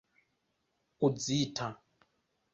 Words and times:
uzita 1.07 1.67